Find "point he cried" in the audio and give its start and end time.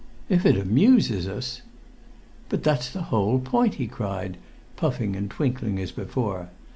3.39-4.37